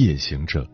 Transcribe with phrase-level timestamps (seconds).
[0.00, 0.64] 夜行者，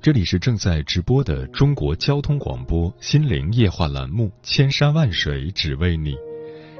[0.00, 6.14] 这里是正在直播的中国交通广播心灵夜话栏目《千山万水只为你》，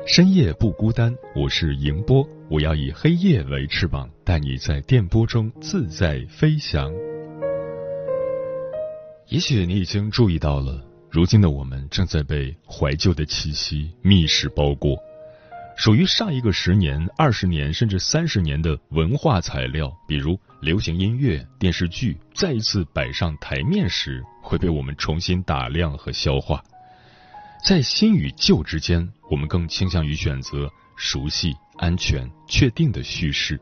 [0.06, 6.90] 深夜不孤单，我是迎波，我要以黑夜为翅膀，带你在电波中自在飞翔。
[9.28, 14.96] 也许你已经注意到了，如今的我们正在被怀旧的气息密实包裹。
[15.76, 26.62] 属于上一个十年、二十年甚至三十年的文化材料，比如流行音乐、电视剧，再一次摆上台面时，会被我们重新打量和消化。
[27.64, 33.60] 在新与旧之间，我们更倾向于选择熟悉、安全、确定的叙事。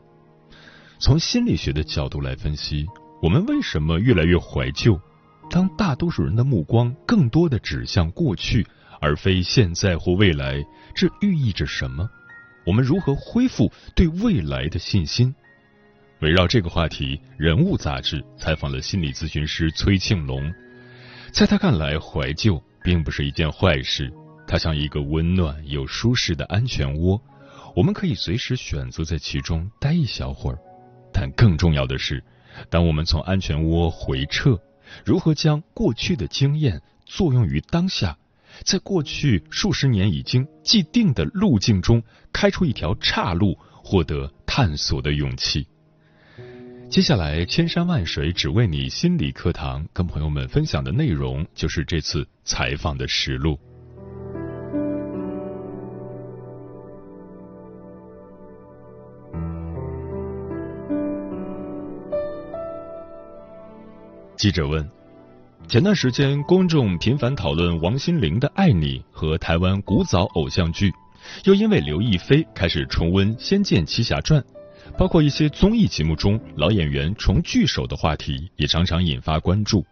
[0.99, 2.85] 从心理学的角度来分析，
[3.21, 4.99] 我们为什么越来越怀旧？
[5.49, 8.67] 当大多数人的目光更多的指向过去。
[9.01, 10.63] 而非现在或未来，
[10.93, 12.07] 这寓意着什么？
[12.65, 15.33] 我们如何恢复对未来的信心？
[16.19, 20.53] 围绕这个话题，《人物》杂志采访了心理咨询师崔庆龙。
[21.31, 24.13] 在他看来，怀旧并不是一件坏事，
[24.47, 27.19] 它像一个温暖又舒适的安全窝，
[27.75, 30.59] 我们可以随时选择在其中待一小会儿。
[31.11, 32.23] 但更重要的是，
[32.69, 34.61] 当我们从安全窝回撤，
[35.03, 38.15] 如何将过去的经验作用于当下？
[38.63, 45.67] 在过去数十年已经既定的路径中开出一条岔路，获得探索的勇气。
[46.89, 53.57] 接下来，千山万水只为你心理课堂，跟朋友们分享的内容就是这次采访的实录。
[64.35, 65.00] 记者问。
[65.71, 70.93] 前段时间，公众频繁讨论王心凌的《爱你》和台湾古早偶像剧，
[71.45, 74.41] 又因为刘亦菲开始重温《仙剑奇侠传》，
[74.97, 79.85] 包括一些综艺节目中老演员重聚首的话题，也常常引发关注。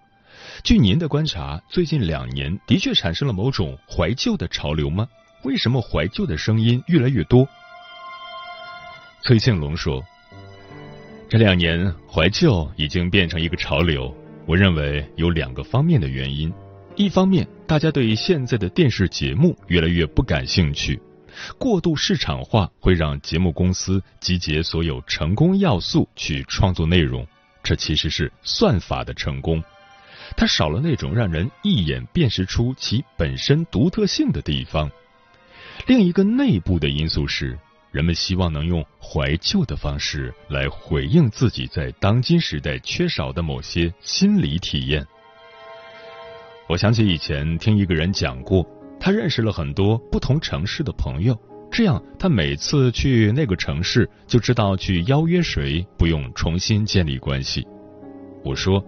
[0.65, 5.07] 据您的观察，最近两年的确产生了某种怀旧的潮流吗？
[5.45, 7.47] 为什么怀旧的声音越来越多？
[9.23, 10.03] 崔庆龙说
[11.29, 14.13] ：“这两年怀旧已经变成一个潮流。”
[14.49, 16.51] 我认为有两个方面的原因，
[16.95, 20.99] 一方面，大家对现在的电视节目越来越不感兴趣，
[21.59, 27.27] 过度市场化会让节目公司集结所有成功要素去创作内容，
[27.61, 29.63] 这其实是算法的成功，
[30.35, 34.89] 它少了那种让人一眼辨识出其本身独特性的地方。
[35.85, 37.55] 另一个内部的因素是。
[37.91, 45.05] 人们希望能用怀旧的方式来回应自己在当今时代缺少的某些心理体验。
[46.67, 48.63] 我想起以前听一个人讲过，
[48.99, 51.35] 他认识了很多不同城市的朋友，
[51.71, 57.65] 这样他每次去那个城市就知道去邀约谁，不用重新建立关系。
[58.43, 58.85] 我说：“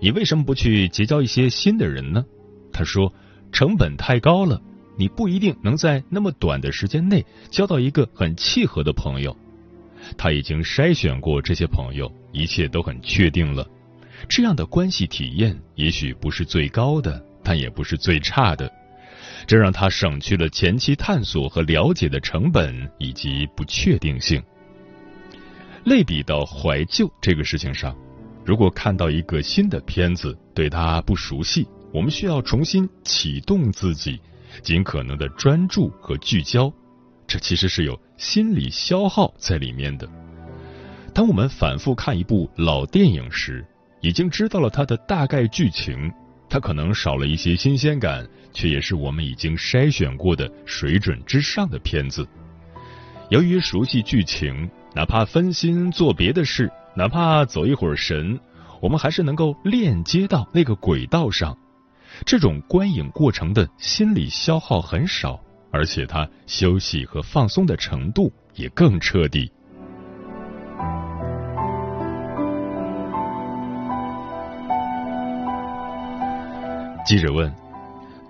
[0.00, 2.24] 你为什么不去结交一些新的人呢？”
[2.72, 3.12] 他说
[3.50, 4.62] ：“成本太高了。”
[4.98, 9.34] 你不一定能在那么短的时间内交到一个很契合的朋友。
[10.16, 13.64] 他已经筛选过这些朋友，一切都很确定了。
[14.28, 18.70] 这样的关系体验也许不是最高的，但也不是最差的。
[19.46, 24.42] 这让他省去了前期探索和了解的成本以及不确定性。
[25.84, 27.96] 类比到怀旧这个事情上，
[28.44, 34.20] 如果看到一个新的片子，对他不熟悉，我们需要重新启动自己。
[34.62, 36.72] 尽可能的专注和聚焦，
[37.26, 40.08] 这其实是有心理消耗在里面的。
[41.14, 43.66] 当我们反复看一部老电影时，
[44.00, 46.12] 已经知道了它的大概剧情，
[46.48, 52.26] 它可能少了一些新鲜感，却也是我们已经筛选过的水准之上的片子。
[53.30, 58.38] 由于熟悉剧情，哪怕分心做别的事，哪怕走一会儿神，
[58.80, 61.56] 我们还是能够链接到那个轨道上。
[62.24, 69.50] 这种观影过程的心理消耗很少，而且他休息和放松的程度也更彻底。
[77.06, 77.50] 记者问：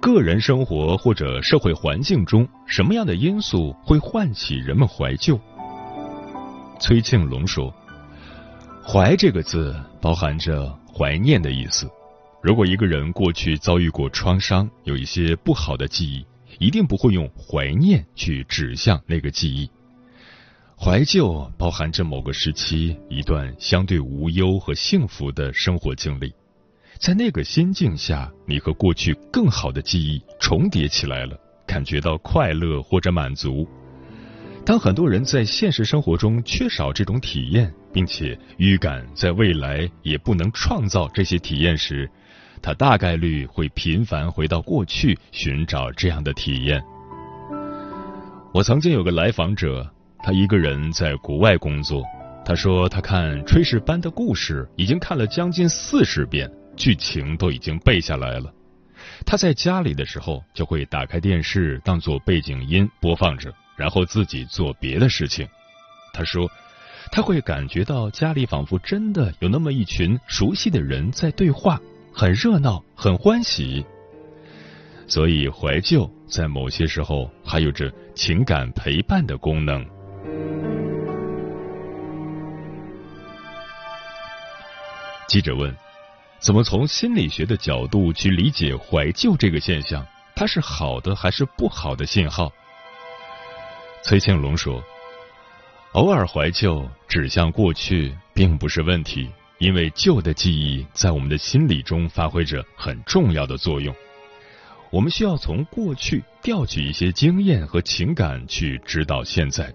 [0.01, 5.37] 个人生活或者社会环境中，什么样的因素会唤起人们怀旧？
[6.79, 7.75] 崔庆龙说：
[8.87, 11.91] 怀这个字包含着怀念的意思。
[12.41, 16.25] 如果一个人过去遭遇过创伤，有一些不好的记忆，
[16.65, 19.69] 一定不会用怀念去指向那个记忆。
[20.77, 26.33] 怀旧包含着某个时期一段相对无忧和幸福的生活经历，
[27.01, 31.37] 在那个心境下，你和过去更好的记忆重叠起来了，
[31.67, 33.67] 感觉到快乐或者满足。
[34.65, 42.09] 当很多人在现实生活中缺少这种体验，并且预感在未来也不能创造这些体验时，
[42.59, 46.83] 他大概率会频繁回到过去寻找这样的体验。
[48.53, 49.89] 我曾经有个来访者。
[50.21, 52.03] 他一个人在国外工作，
[52.45, 58.53] 他说他看《炊事班的故事》已经看了将近四十遍，剧情都已经背下来了。
[59.25, 65.47] 他在家里的时候就会打开电视当做背景音播放着，然后自己做别的事情。
[66.13, 66.51] 他说
[67.13, 71.81] 他会感觉到家里仿佛真的有那么一群熟悉的人在对话，
[72.19, 73.87] 很热闹，很欢喜。
[75.07, 79.87] 所以怀旧在某些时候还有着情感陪伴的功能。
[85.29, 85.73] 记者问
[86.43, 90.05] ：“怎么从心理学的角度去理解怀旧这个现象？
[90.35, 92.51] 它是好的还是不好的信号？”
[94.03, 94.83] 崔庆龙说
[95.95, 103.95] ：“偶尔怀旧指向过去，并不是问题，因为旧的记忆在我们的心理中发挥着很重要的作用。
[104.91, 109.73] 我们需要从过去调取一些经验和情感去指导现在。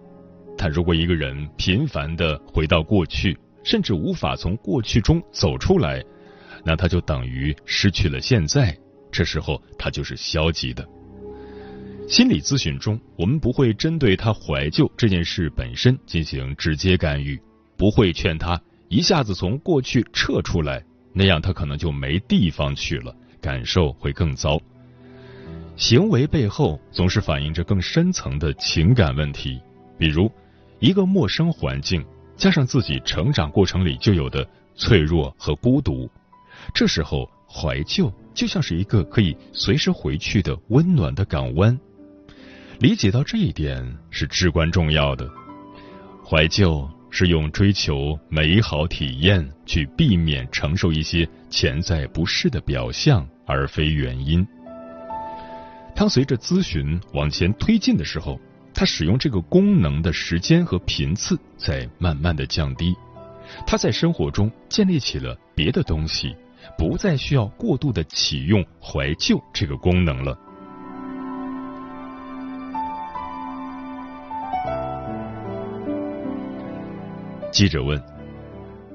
[0.58, 6.04] 但如果一个人频繁的回到过去，甚至无法从过去中走出来，
[6.66, 8.76] 那他就等于失去了现在。
[9.12, 10.88] 这时候他就是消极的。
[12.08, 17.40] 心理咨询中，我们不会针对他怀旧这件事本身进行直接干预，
[17.78, 18.60] 不会劝他
[18.94, 23.12] 一下子从过去撤出来，那样他可能就没地方去了，
[23.42, 24.62] 感受会更糟。
[25.76, 29.60] 行为背后总是反映着更深层的情感问题，
[29.98, 30.32] 比如
[30.80, 32.06] 一个陌生环境。
[32.36, 36.08] 加上自己成长过程里就有的脆弱和孤独，
[36.72, 41.80] 这时候怀旧就像是一个可以随时回去的温暖的港湾。
[42.80, 45.28] 理解到这一点是至关重要的。
[46.24, 54.46] 怀旧是用追求美好体验去避免承受一些潜在不适的表象，而非原因。
[55.96, 58.38] 当随着咨询往前推进的时候。
[58.76, 62.96] 他使用这个功能的时间和频次在慢慢的降低，
[63.68, 66.36] 他在生活中建立起了别的东西，
[66.76, 70.36] 不再需要过度的启用怀旧这个功能了。
[77.54, 78.02] 记者问：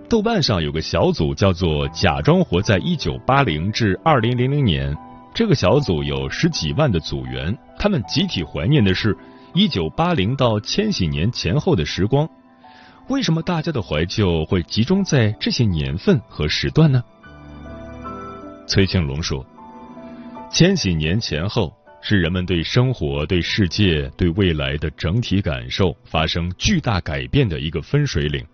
[0.08, 4.94] 豆瓣上有个小组叫做“假装活在一九八零至二零零零年”，
[5.32, 9.16] 这个小组有十几万的组员，他们集体怀念的是。
[9.55, 12.28] 一九八零到千禧年前后的时光，
[13.08, 17.02] 为什么大家的怀旧会集中在这些年份和时段呢？
[18.66, 19.44] 崔庆龙说
[20.52, 28.45] ：“千禧年前后是人们对生活、对世界、对未来的整体感受发生巨大改变的一个分水岭。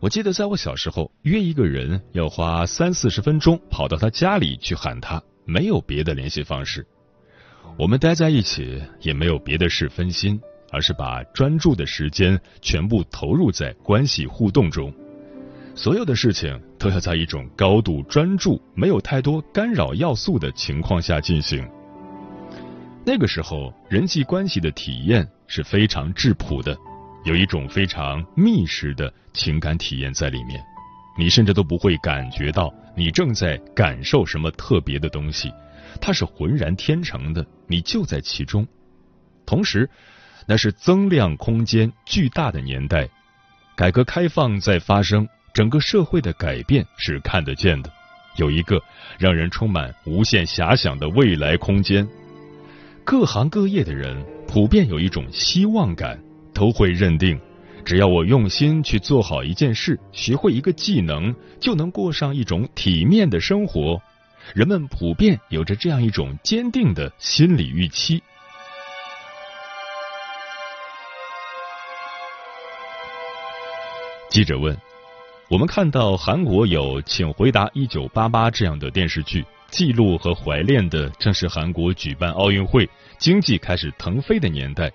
[0.00, 6.86] 我记得在我小时候，约一个人要花三四十分钟跑到他家里去喊他，没有别的联系方式。”
[7.78, 10.38] 我们待在一起也没有别的事分心，
[10.70, 14.92] 而是把专注的时间全部投入在关系互动中。
[15.74, 21.66] 所有的事情都要在一种高度专注、没有太多干扰要素的情况下进行。
[23.06, 26.74] 那个时候，人际关系的体验是非常质朴的，
[27.24, 30.58] 有一种非常密实的情感体验在里面。
[31.18, 35.52] 你甚至都不会感觉到你正在感受什么特别的东西。
[36.00, 38.66] 它是浑然天成的，你就在其中。
[39.44, 39.88] 同时，
[40.46, 43.08] 那是增量空间巨大的年代，
[43.76, 47.92] 改革开放在发生，整个社会的改变是看得见的，
[48.36, 48.82] 有一个
[49.18, 52.08] 让人充满无限遐想的未来空间。
[53.04, 56.18] 各行各业的人普遍有一种希望感，
[56.54, 57.38] 都会认定，
[57.84, 64.00] 只要我用心去做好一件事，学会一个技能，就能过上一种体面的生活。
[64.54, 68.22] 人们普遍有着这样一种坚定的心理预期。
[74.30, 74.74] 记者问
[75.50, 84.90] ：“我们看到韩国有《请回答一九八八》这样的电视剧，记录和怀念的正是韩国举办奥运会、经济开始腾飞的年代。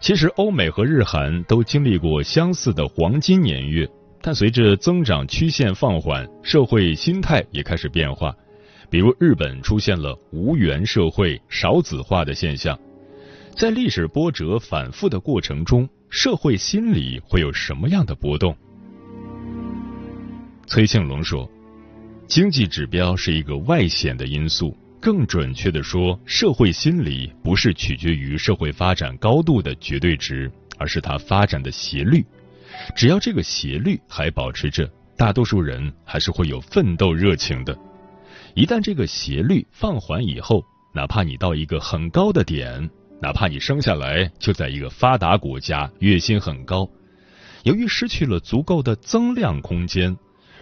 [0.00, 3.88] 其实，欧美和日韩都经历过相似的黄金年月，
[4.20, 8.34] 但随着增长曲线放缓，社会心态也开始变化。
[8.90, 12.76] 比如，日本出现了无缘社会、少子化的现象。
[13.54, 18.56] 在历史波折反复的过程中，社会心理会有什么样的波动？
[20.70, 21.50] 崔庆龙说
[22.28, 30.48] ：“经济指标是一个外显的因素，更准确的说，社会心理不是取决于社会发展高度的绝对值，
[30.78, 32.24] 而是它发展的斜率。
[32.94, 37.76] 只要这个斜率还保持着，大多数人还是会有奋斗热情的。
[38.54, 40.62] 一旦这个斜率放缓以后，
[40.94, 42.88] 哪怕你到一个很高的点。”
[43.20, 46.88] 哪怕你生下来就在一个发达国家，月薪很高，
[47.64, 50.16] 由于失去了足够的增量空间，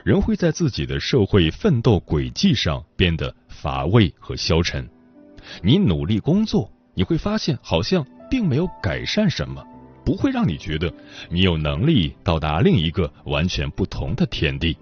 [0.05, 4.89] 人会在自己的社会奋斗轨迹上变得乏味和消沉。
[5.63, 9.65] 你努力工作，你会发现好像并没有改善什么，
[10.05, 10.93] 不会让你觉得
[11.31, 14.77] 你有能力到达另一个完全不同的天地。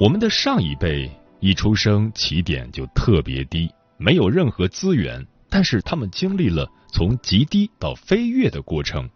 [0.00, 5.26] 我们的上一辈一出生起点就特别低，没有任何资源。
[5.50, 9.08] 但是他们经历了从极低到飞跃的过程，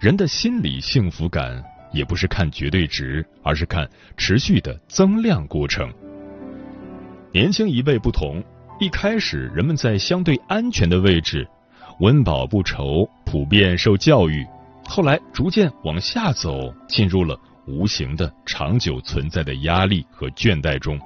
[0.00, 1.60] 人的心理幸福感
[1.96, 3.88] 也不是看绝对值，而是看
[4.18, 5.90] 持续的增量过程。
[7.32, 8.44] 年轻一辈不同，
[8.78, 11.48] 一开始人们在相对安全的位置，
[12.00, 14.46] 温饱不愁，普遍受教育，
[14.86, 21.00] 后来逐渐往下走，进入了无形的长久存在的压力和倦怠中，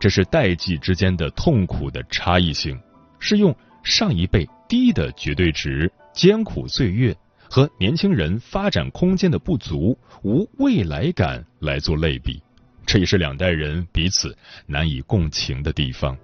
[0.00, 2.76] 这是代际之间的痛苦的差异性。
[3.20, 3.54] 是用
[3.84, 7.16] 上一辈低的绝对值、艰苦岁月
[7.54, 12.42] 和年轻人发展空间的不足、无未来感来做类比，
[12.86, 16.16] 这也是两代人彼此难以共情的地方。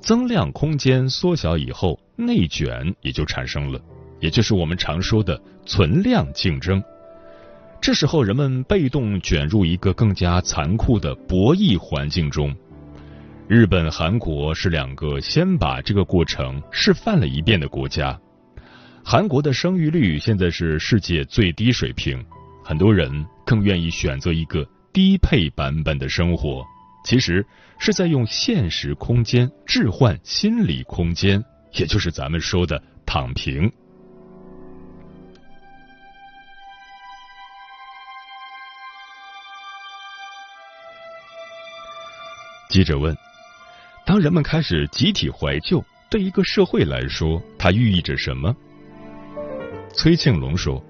[0.00, 3.80] 增量空间缩小以后，内卷也就产生了，
[4.18, 6.82] 也就是我们常说的存量竞争。
[7.80, 12.52] 这时候，人们被动卷入一个更加残酷的博弈环境中。
[13.46, 18.20] 日本、韩国是两个先把这个过程示范了一遍的国家。
[19.04, 22.24] 韩国的生育率现在是世界最低水平，
[22.64, 26.64] 很多人更愿意选择一个低配版本的生活，
[27.04, 27.44] 其实
[27.78, 33.70] 是在用现实空间置换心理空间，也就是咱们说的躺平。
[42.70, 43.14] 记者问。
[44.04, 48.54] 当人们开始集体怀旧，对一个社会来说，它寓意着什么？
[49.94, 50.82] 崔庆龙说：“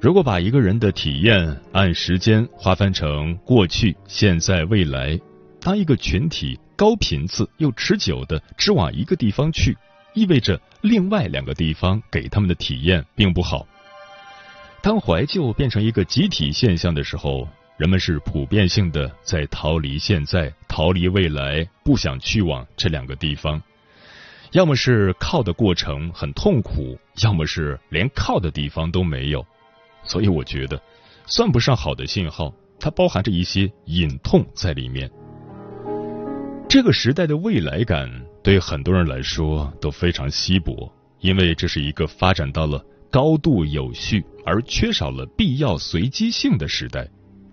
[0.00, 5.18] 如果把一个人的体验按时间划分成过去、现在、未来，
[5.60, 9.76] 当一个群体高频次又持久的只往一个地方去，
[10.14, 13.66] 意味着另外两个地方给他们的体验并不好。
[14.82, 17.46] 当怀旧变成一个集体现象的时候。”
[17.76, 23.62] 人们是普遍性的在逃离现在，逃离未来，不想去往这两个地方。
[24.56, 29.44] 要么是靠的过程很痛苦，要么是连靠的地方都没有。
[30.02, 30.80] 所以我觉得，
[31.26, 35.10] 算不上好的信号，它包含着一些隐痛在里面。
[36.70, 38.10] 这个时代的未来感
[38.42, 47.06] 对很多人来说都非常稀薄，因为这是一个发展到了高度有序而缺少了必要随机性的时代。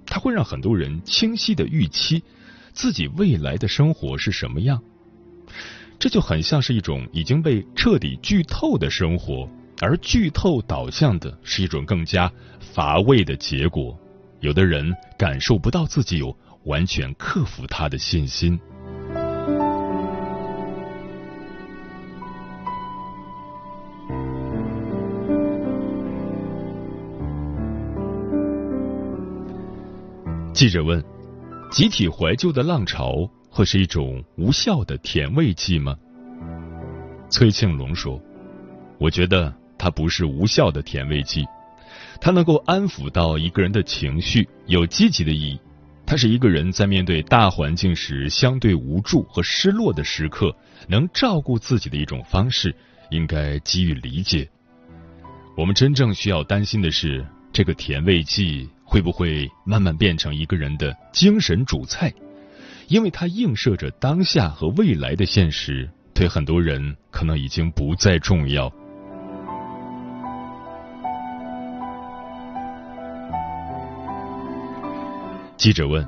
[0.05, 2.23] 它会让很多人清晰的预期
[2.71, 4.81] 自己未来的生活是什么样，
[5.99, 9.47] 这就很像是一种已经被彻底剧透的生活，
[9.81, 13.97] 而剧透导向的是一种更加乏味的结果。
[14.41, 16.35] 有的人感受不到自己有
[16.65, 18.59] 完全克服它的信心。
[30.53, 31.03] 记者问
[31.71, 35.95] ：“集体怀旧的浪潮会是一种无效的甜味剂吗？”
[37.29, 38.21] 崔庆龙说
[38.99, 41.45] ：“我觉得它不是无效的甜味剂，
[42.19, 45.59] 它能够安抚到一个人的情绪，有积极的意义。
[46.05, 50.53] 它是一个人在面对大环境时相对无助和失落的时刻，
[50.87, 52.75] 能照顾自己的一种方式，
[53.09, 54.49] 应该给予理解。
[55.55, 62.13] 我们真正需要担心的是这个甜味剂。”会不会慢慢变成一个人的精神主菜？
[62.87, 68.71] 因为它映射着当下和未来的现实，对很多人可能已经不再重要。
[75.55, 76.05] 记者问：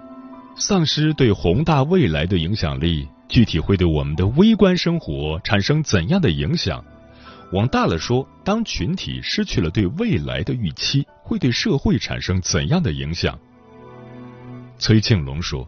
[0.57, 6.83] 丧尸对宏大未来的影响力，具体会对我们的微观生活产生怎样的影响？
[7.53, 13.39] 往大了说，当群体失去了对未来的预期，会对社会产生怎样的影响？
[14.77, 15.65] 崔庆龙说：“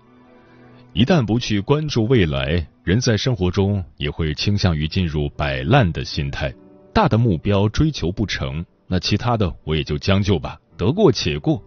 [0.98, 6.52] 一旦不去关注未来，人在生活中也会倾向于进入摆烂的心态。
[6.92, 11.64] 大的目标追求不成，那其他的我也就将就吧，得过且过。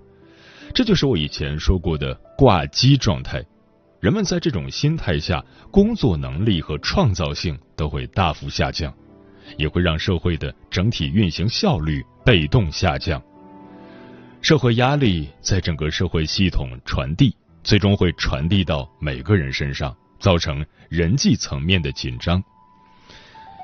[0.74, 3.40] 这就是我以前说过的挂机状态。
[4.00, 8.92] 人们在这种心态下，工作能力和创造性都会大幅下降，
[9.56, 13.22] 也会让社会的整体运行效率被动下降。”
[14.42, 17.32] 社会压力在整个社会系统传递，
[17.70, 22.42] 最终会传递到每个人身上，造成人际层面的紧张。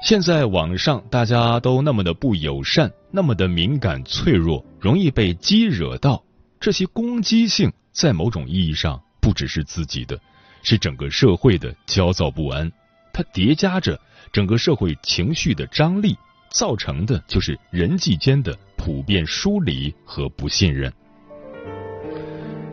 [0.01, 6.23] 现在网上大家都那么的不友善，那么的敏感脆弱，容易被激惹到。
[6.61, 10.17] 这些攻击性在某种意义上不只是自己的，
[10.63, 12.71] 是整个社会的焦躁不安。
[13.13, 14.01] 它叠加着
[14.33, 16.17] 整个社会情绪的张力，
[16.53, 18.57] 造成的就是人际间的。
[18.77, 20.93] 普遍疏离和不信任，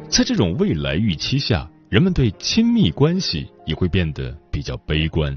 [0.10, 5.36] 在这种未来预期下，人们对亲密关系也会变得比较悲观。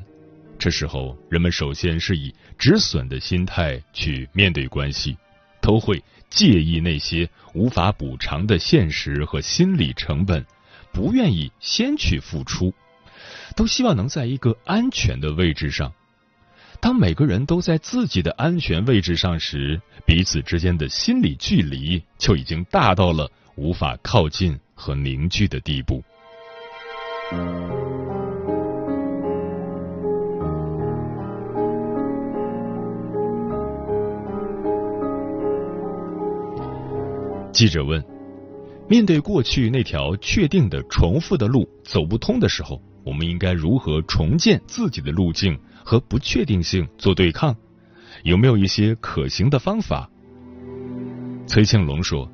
[0.59, 5.17] 这时候，人们首先是以止损的心态去面对关系，
[5.63, 10.45] 都会介意那些无法补偿的现实和心理成本，
[10.93, 12.73] 不愿意先去付出，
[13.55, 15.93] 都希望能在一个安全的位置上。
[16.81, 26.03] 当每个人都在自己的安全位置上时，彼此之间的心理距离就已经大到了无法靠近和凝聚的地步。
[37.53, 38.05] 记者问
[38.89, 45.59] ：“面对过去那条确定的、重复的路走不通的时候，我们应该如何重建自己的路径？”
[45.89, 47.55] 和不确定性做对抗，
[48.25, 50.11] 有没有一些可行的方法？
[51.47, 52.29] 崔庆龙说，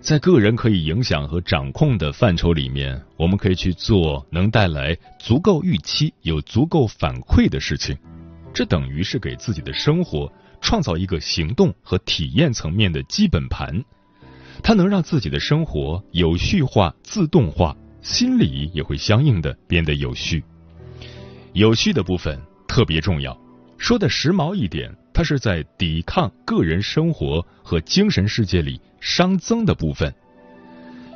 [0.00, 7.96] 在个人可以影响和掌控的范畴里面，我们可以去做能带来足够预期、有足够反馈的事情。
[8.54, 13.84] 这等于是给自己的生活创造一个行动和体验层面的基本盘，
[14.62, 20.44] 它能让自己的生活有序化、自动化，心理也会相应的变得有序。
[21.52, 22.40] 有序的部分。
[22.68, 23.34] 特别重要，
[23.78, 30.12] 说的时髦一点，它是在抵抗个人生活和精神世界里熵增的部分。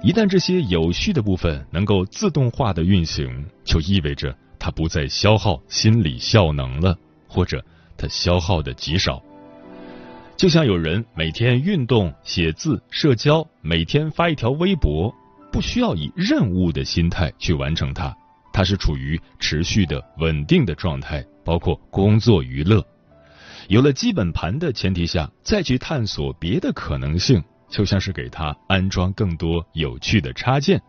[0.02, 6.96] 一旦这些有序的部分能够自动化的运行，就意味着它不再消耗心理效能了，
[7.28, 7.64] 或者
[7.96, 9.22] 它消耗的极少。
[10.36, 15.14] 就像有人每天运动、写字、社交，每天发一条微博，
[15.52, 18.16] 不需要以任务的心态去完成它，
[18.54, 21.22] 它是处于持续的稳定的状态。
[21.50, 22.86] 包括工作、娱乐，
[23.66, 30.80] 有了基本盘的前提下，再去探索别的可能性，就像是给他安装更多有趣的插件。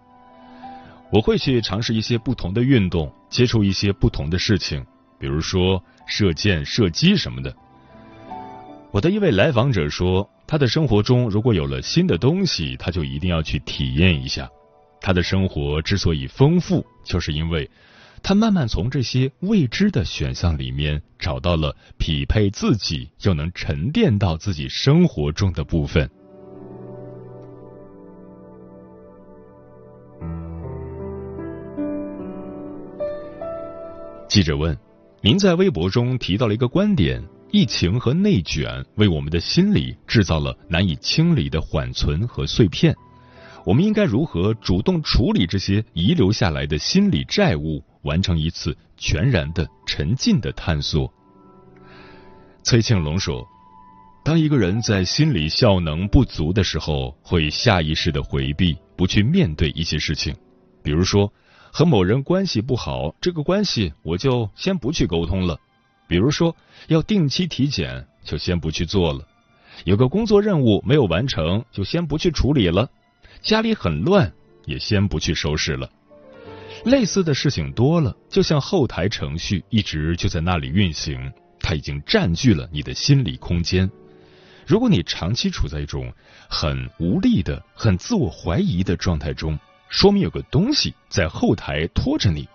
[1.12, 4.86] 我会去尝试一些不同的运动，接触一些不同的事情，
[5.18, 7.52] 比如说射箭、射击什么的。
[8.92, 14.48] 我的一位来访者说，他的生活中如果有了新的东西，他就一定要去体验一下。
[15.02, 17.68] 他的生活之所以丰富，就是因为。
[18.24, 26.10] 他慢慢从这些未知的选项里面找到了匹配自己又能沉淀到自己生活中的部分。
[34.30, 34.78] 记者问
[35.22, 42.96] ：“您在微博中提到了一个观点，疫情和内卷为我们的心理制造了难以清理的缓存和碎片，
[43.66, 51.14] 我们应该如何主动处理这些遗留下来的心理债务？”完成一次全然的沉浸的探索。
[52.64, 53.48] 崔庆龙说
[54.26, 60.36] ：“当一个人在心理效能不足的时候，会下意识的回避，不去面对一些事情。
[60.82, 61.32] 比如说，
[61.72, 65.56] 和某人关系不好，这个关系我就先不去沟通了；
[66.08, 66.56] 比如说，
[66.88, 69.20] 要定期体检，就先不去做了；
[69.86, 72.90] 有个工作任务没有完成，就先不去处理了；
[73.42, 74.32] 家里很乱，
[74.66, 75.90] 也先不去收拾了。”
[76.86, 83.90] 类似的事情多了，就像后台程序一直就在那里运行，它已经占据了你的心理空间。
[84.66, 86.12] 如果你长期处在一种
[86.50, 92.48] 很无力的、很自我怀疑的状态中，说明有个东西在后台拖着你。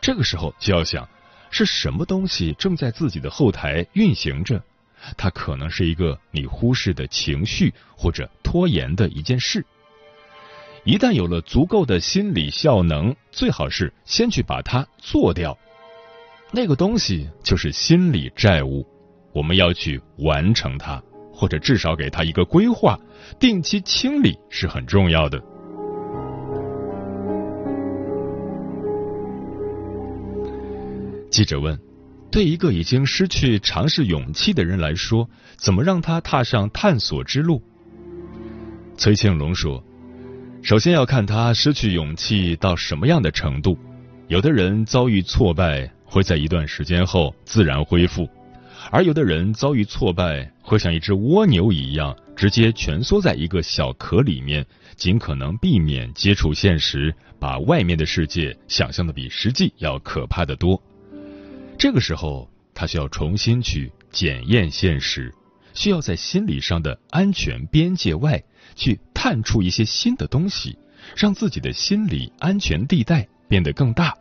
[0.00, 1.08] 这个时候就要想，
[1.50, 4.62] 是什么东西正在自己的后台运行着？
[5.16, 9.64] 它可能是一个你忽视的情绪，或者拖延的一件事。
[10.88, 15.54] 一旦有了足够的心理效能，最好是先去把它做掉。
[16.50, 18.86] 那个东西就是心理债务，
[19.34, 20.98] 我们要去完成它，
[21.30, 22.98] 或者至少给它一个规划。
[23.38, 25.38] 定期清理是很重要的。
[31.30, 31.78] 记者问
[32.32, 37.62] ：“对一个已经失去尝试勇气的人来说，怎么让他踏上探索之路？”
[38.96, 39.84] 崔庆龙说
[40.62, 43.78] ：“首先要看他失去勇气到什么样的程度。
[44.26, 48.26] 有的人遭遇挫败，会在一段时间后自然恢复；
[48.90, 54.66] 而有的人遭遇挫败，会像一只蜗牛一样，直接蜷缩在一个小壳里面，
[54.96, 60.82] 尽可能避免接触现实，把外面的世界想象的比实际要可怕的多。”
[61.78, 65.32] 这个时候，他需要重新去检验现实，
[65.78, 68.42] 需要在心理上的安全边界外
[68.74, 70.76] 去探出一些新的东西，
[71.16, 74.12] 让自己的心理安全地带变得更大。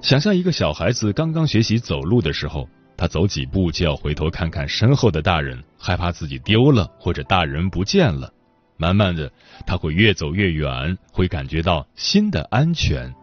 [0.00, 2.66] 想象一个小孩子刚刚学习走路的时候，
[2.96, 8.32] 他走几步就要回头看看身后的大人，害怕自己丢了或者大人不见了。
[8.78, 9.30] 慢慢的，
[9.66, 13.14] 他会越走越远，会感觉到新的安全。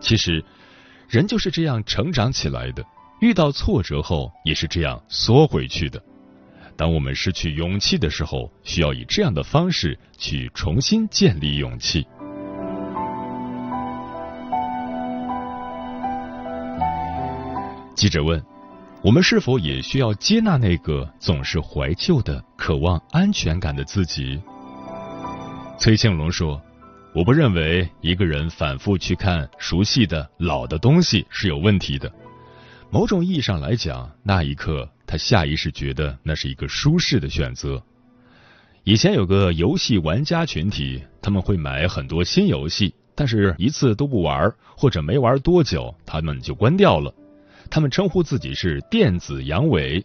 [0.00, 0.44] 其实。
[1.08, 2.84] 人就是这样成长起来的，
[3.20, 6.02] 遇到挫折后也是这样缩回去的。
[6.76, 12.06] 当我们失去勇气的时候，需要以这样的方式去重新建立勇气。
[17.94, 18.42] 记者问
[19.02, 24.40] ：“我们是否也需要接纳那个总是怀旧的、渴望安全感的自己？”
[25.80, 26.60] 崔庆龙说。
[27.14, 32.12] 我不认为一个人反复去看熟悉的老的东西是有问题的。
[32.96, 37.82] 某种意义上来讲，那一刻他下意识觉得那是一个舒适的选择。
[38.84, 47.12] 以前有个游戏玩家群体，他们会买很多新游戏，但是一次都不玩，或者没玩多久，他们就关掉了。
[47.68, 50.02] 他们称呼自己是电子阳痿，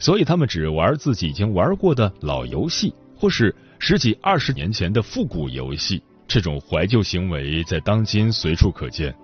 [0.00, 6.02] 所以他们只玩自己已经玩过的老游戏，或是十几二十年前的复古游戏。
[6.26, 9.14] 这种怀旧行为在当今随处可见。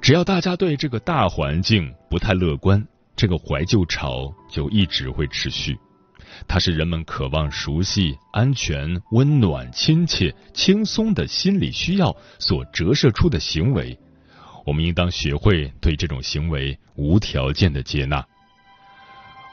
[0.00, 2.82] 只要大家对这个大环境不太乐观，
[3.14, 5.78] 这个怀旧潮就一直会持续。
[6.48, 13.98] 它是人们渴望熟悉、安全、温暖、亲切、轻松的心理需要所折射出的行为。
[14.64, 18.24] 我们应当学会对这种行为无条件的接纳。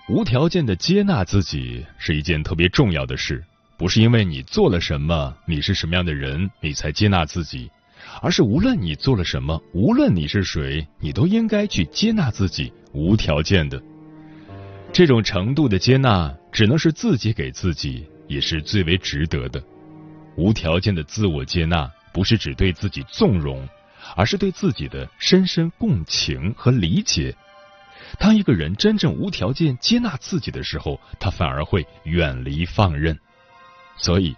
[0.07, 3.43] 无条件的接纳自己是一件特别重要的事。
[3.77, 7.69] 不是因为你做了什么，你是什么样的人，你才接纳自己，
[8.21, 13.81] 而是无论你做了什么，无论你是谁，你都应该去接纳自己，无条件的。
[14.91, 19.61] 这种程度的接纳，只能是自己给自己，也是最为值得的。
[20.35, 23.67] 无条件的自我接纳，不是只对自己纵容，
[24.15, 27.35] 而是对自己的深深共情和理解。
[28.17, 33.17] 当一个人真正无条件接纳自己的时候，他反而会远离放任。
[33.97, 34.35] 所以，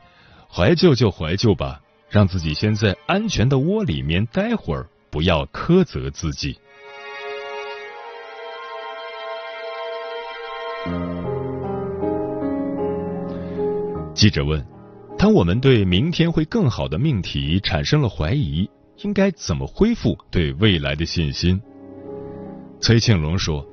[0.52, 1.80] 怀旧就怀旧吧，
[2.10, 6.58] 让自己先在安全的窝里面待会儿，不要苛责自己。
[14.14, 14.66] 记者问
[15.18, 21.62] ：“当我们对明天会更好的命题产生了怀疑，应该怎么恢复对未来的信心？”
[22.82, 23.66] 崔庆龙说：“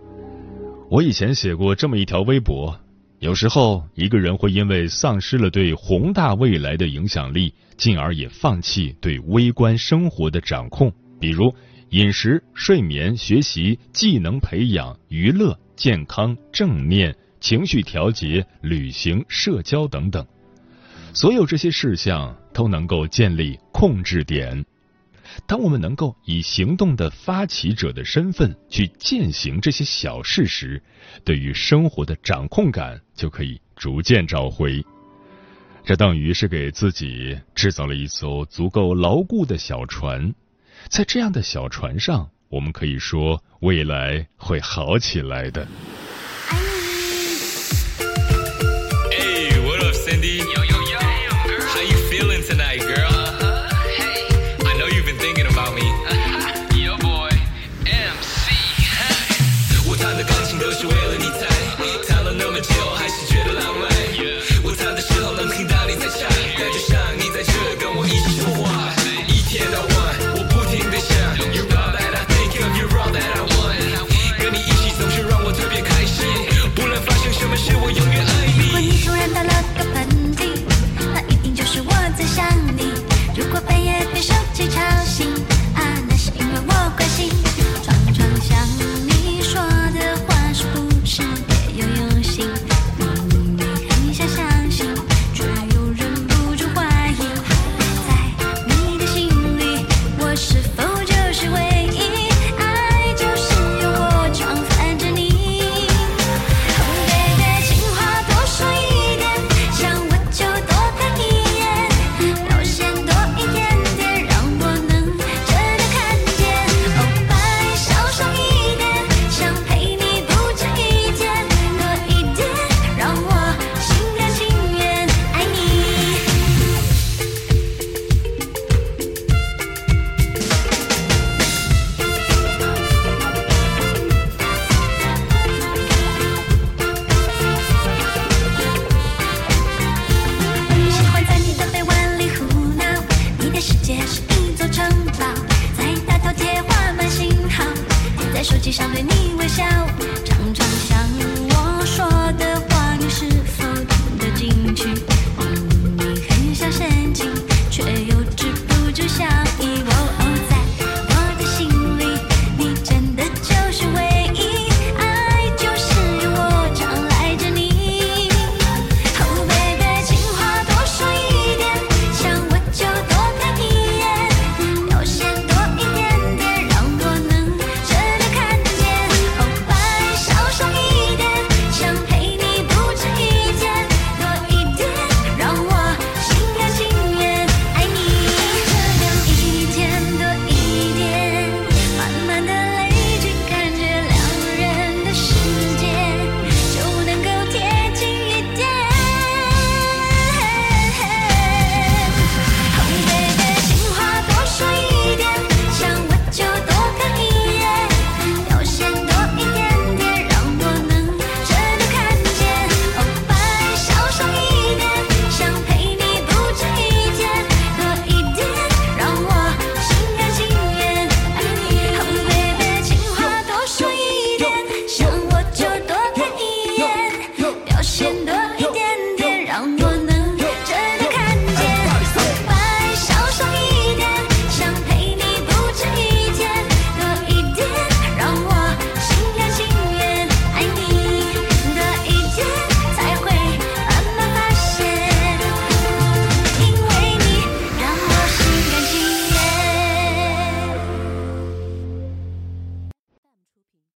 [0.90, 2.78] 我以前写过这么一条微博。”
[3.18, 11.54] 有时候，一个人会因为丧失了对宏大未来的影响力，进而也放弃对微观生活的掌控，比如
[11.90, 20.24] 饮食、睡眠、学习、技能培养、娱乐、健康、正念、情绪调节、旅行、社交等等。
[21.14, 24.62] 所有这些事项都能够建立控制点。
[25.46, 30.82] 当我们能够以行动的发起者的身份去践行这些小事时，
[31.24, 34.84] 对于生活的掌控感就可以逐渐找回。
[35.84, 40.34] 这等于是给自己制造了一艘足够牢固的小船，
[40.88, 45.66] 在这样的小船上，我们可以说未来会好起来的。